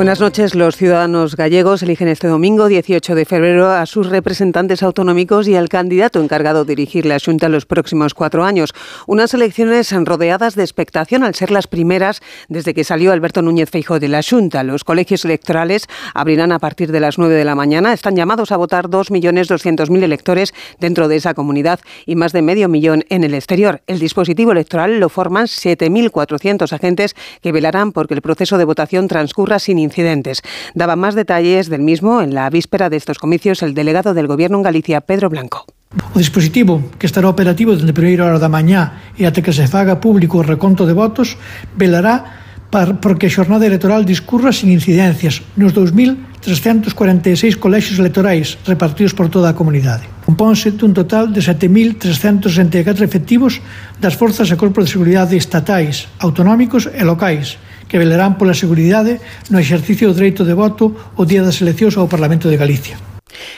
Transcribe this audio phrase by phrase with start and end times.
[0.00, 0.54] Buenas noches.
[0.54, 5.68] Los ciudadanos gallegos eligen este domingo, 18 de febrero, a sus representantes autonómicos y al
[5.68, 8.72] candidato encargado de dirigir la Junta los próximos cuatro años.
[9.06, 14.00] Unas elecciones rodeadas de expectación al ser las primeras desde que salió Alberto Núñez Feijóo
[14.00, 14.62] de la Junta.
[14.62, 17.92] Los colegios electorales abrirán a partir de las 9 de la mañana.
[17.92, 23.04] Están llamados a votar 2.200.000 electores dentro de esa comunidad y más de medio millón
[23.10, 23.82] en el exterior.
[23.86, 29.58] El dispositivo electoral lo forman 7.400 agentes que velarán porque el proceso de votación transcurra
[29.58, 30.42] sin incidentes.
[30.74, 34.58] Daba más detalles del mismo en la víspera de estos comicios el delegado del Gobierno
[34.58, 35.66] en Galicia, Pedro Blanco.
[36.14, 39.66] O dispositivo que estará operativo desde a primeira hora da mañá e até que se
[39.66, 41.34] faga público o reconto de votos
[41.74, 49.26] velará para, porque a xornada electoral discurra sin incidencias nos 2.346 colexios electorais repartidos por
[49.26, 53.58] toda a comunidade compónse un total de 7.364 efectivos
[53.98, 57.58] das forzas e corpos de seguridade estatais, autonómicos e locais,
[57.90, 59.18] que velerán pola seguridade
[59.50, 63.09] no exercicio do dereito de voto o día das eleccións ao Parlamento de Galicia.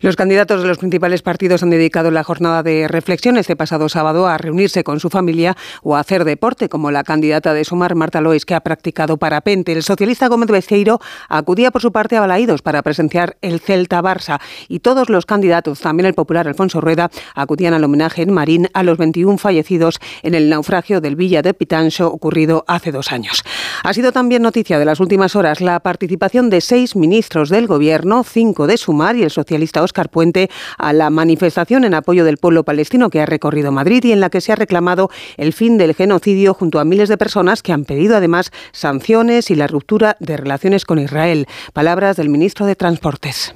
[0.00, 4.26] Los candidatos de los principales partidos han dedicado la jornada de reflexión este pasado sábado
[4.26, 8.20] a reunirse con su familia o a hacer deporte, como la candidata de Sumar, Marta
[8.20, 9.72] Lois, que ha practicado parapente.
[9.72, 14.38] El socialista Gómez Besteiro acudía por su parte a Balaídos para presenciar el Celta Barça
[14.68, 18.82] y todos los candidatos, también el popular Alfonso Rueda, acudían al homenaje en Marín a
[18.82, 23.42] los 21 fallecidos en el naufragio del Villa de Pitancho ocurrido hace dos años.
[23.82, 28.24] Ha sido también noticia de las últimas horas la participación de seis ministros del Gobierno,
[28.24, 32.64] cinco de Sumar y el socialista Óscar Puente a la manifestación en apoyo del pueblo
[32.64, 35.94] palestino que ha recorrido Madrid y en la que se ha reclamado el fin del
[35.94, 40.36] genocidio junto a miles de personas que han pedido además sanciones y la ruptura de
[40.36, 41.46] relaciones con Israel.
[41.72, 43.54] Palabras del ministro de Transportes.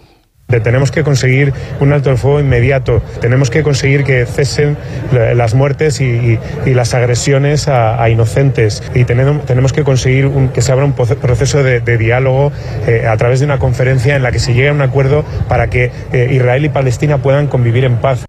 [0.58, 4.76] Tenemos que conseguir un alto el fuego inmediato, tenemos que conseguir que cesen
[5.12, 10.92] las muertes y, las agresiones a, inocentes y tenemos, que conseguir que se abra un
[10.92, 12.52] proceso de, diálogo
[12.86, 15.68] eh, a través de una conferencia en la que se llegue a un acuerdo para
[15.68, 18.24] que eh, Israel y Palestina puedan convivir en paz.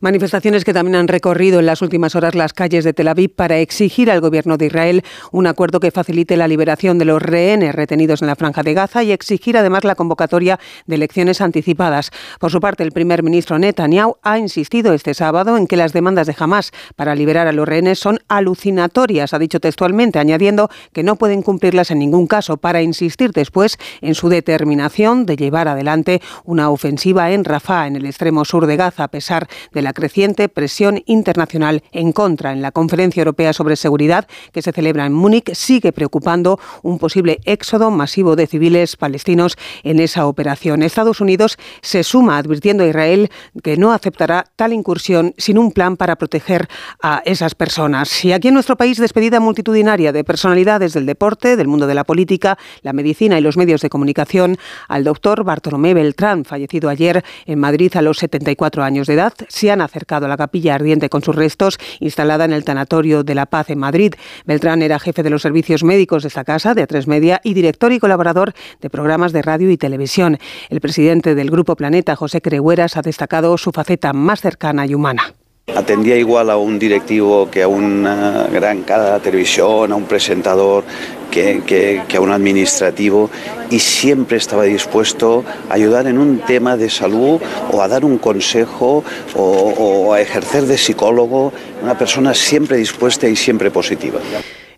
[0.00, 3.58] Manifestaciones que también han recorrido en las últimas horas las calles de Tel Aviv para
[3.58, 5.02] exigir al gobierno de Israel
[5.32, 9.02] un acuerdo que facilite la liberación de los rehenes retenidos en la franja de Gaza
[9.02, 12.10] y exigir además la convocatoria de elecciones anticipadas.
[12.38, 16.26] Por su parte, el primer ministro Netanyahu ha insistido este sábado en que las demandas
[16.26, 21.16] de Hamas para liberar a los rehenes son alucinatorias, ha dicho textualmente, añadiendo que no
[21.16, 26.68] pueden cumplirlas en ningún caso para insistir después en su determinación de llevar adelante una
[26.68, 31.04] ofensiva en Rafah, en el extremo sur de Gaza, a pesar de la creciente presión
[31.06, 32.50] internacional en contra.
[32.50, 37.38] En la Conferencia Europea sobre Seguridad que se celebra en Múnich sigue preocupando un posible
[37.44, 40.82] éxodo masivo de civiles palestinos en esa operación.
[40.82, 43.30] Estados Unidos se suma advirtiendo a Israel
[43.62, 46.66] que no aceptará tal incursión sin un plan para proteger
[47.00, 48.24] a esas personas.
[48.24, 52.02] Y aquí en nuestro país despedida multitudinaria de personalidades del deporte, del mundo de la
[52.02, 54.58] política, la medicina y los medios de comunicación
[54.88, 59.75] al doctor Bartolomé Beltrán, fallecido ayer en Madrid a los 74 años de edad se
[59.76, 63.46] han acercado a la capilla ardiente con sus restos, instalada en el Tanatorio de la
[63.46, 64.14] Paz en Madrid.
[64.44, 67.92] Beltrán era jefe de los servicios médicos de esta casa, de A3 Media, y director
[67.92, 70.38] y colaborador de programas de radio y televisión.
[70.70, 75.34] El presidente del Grupo Planeta, José Crehueras, ha destacado su faceta más cercana y humana.
[75.76, 80.84] Atendía igual a un directivo que a una gran cara de televisión, a un presentador,
[81.30, 83.30] que, a un administrativo
[83.70, 88.16] y siempre estaba dispuesto a ayudar en un tema de salud o a dar un
[88.16, 89.04] consejo
[89.34, 94.20] o, o a ejercer de psicólogo, una persona siempre dispuesta y siempre positiva.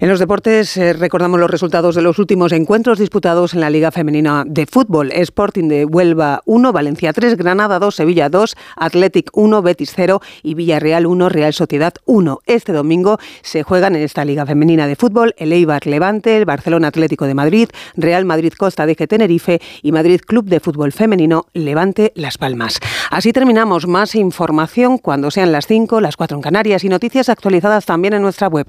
[0.00, 3.91] En los deportes eh, recordamos los resultados de los últimos encuentros disputados en la Liga
[3.91, 5.10] Femenina de Fútbol.
[5.10, 10.54] Sporting de Huelva 1, Valencia 3, Granada 2, Sevilla 2, Athletic 1, Betis 0 y
[10.54, 12.38] Villarreal 1, Real Sociedad 1.
[12.47, 16.86] Este domingo se juegan en esta Liga Femenina de Fútbol el Eibar Levante, el Barcelona
[16.86, 22.12] Atlético de Madrid, Real Madrid Costa de Tenerife y Madrid Club de Fútbol Femenino Levante
[22.15, 22.78] Las Palmas.
[23.10, 23.88] Así terminamos.
[23.88, 28.22] Más información cuando sean las 5, las 4 en Canarias y noticias actualizadas también en
[28.22, 28.68] nuestra web